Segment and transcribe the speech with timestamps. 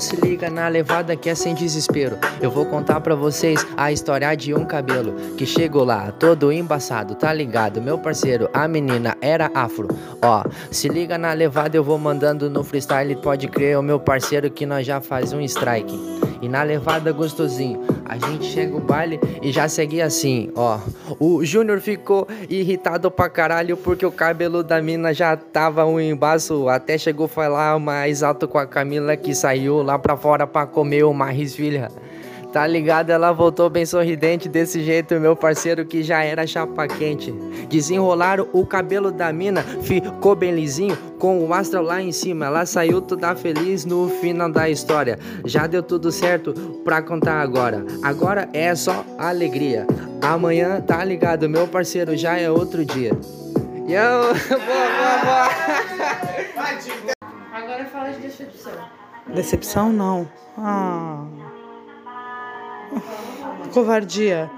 [0.00, 2.18] se liga na levada que é sem desespero.
[2.40, 7.14] Eu vou contar pra vocês a história de um cabelo que chegou lá, todo embaçado,
[7.14, 7.80] tá ligado?
[7.80, 9.88] Meu parceiro, a menina era afro.
[10.20, 13.14] Ó, se liga na levada, eu vou mandando no freestyle.
[13.16, 15.98] Pode crer, o meu parceiro que nós já faz um strike.
[16.40, 17.80] E na levada gostosinho,
[18.12, 20.78] a gente chega o baile e já segue assim, ó.
[21.18, 26.68] O Júnior ficou irritado pra caralho porque o cabelo da mina já tava um embaço.
[26.68, 30.66] Até chegou a falar mais alto com a Camila que saiu lá pra fora pra
[30.66, 31.90] comer uma risvilha.
[32.52, 33.08] Tá ligado?
[33.08, 37.32] Ela voltou bem sorridente desse jeito, meu parceiro que já era chapa quente.
[37.70, 42.46] Desenrolaram o cabelo da mina, ficou bem lisinho, com o astro lá em cima.
[42.46, 45.18] Ela saiu toda feliz no final da história.
[45.46, 46.52] Já deu tudo certo
[46.84, 47.86] pra contar agora.
[48.02, 49.86] Agora é só alegria.
[50.20, 51.48] Amanhã, tá ligado?
[51.48, 53.12] Meu parceiro já é outro dia.
[53.88, 54.60] Yo, boa,
[54.94, 55.48] boa, boa.
[57.52, 58.72] Agora fala de decepção.
[59.34, 60.28] Decepção não.
[60.58, 61.24] Ah.
[63.72, 64.50] Covardia.